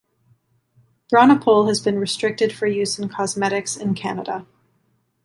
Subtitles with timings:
[1.13, 4.47] Bronopol has been restricted for use in cosmetics in Canada.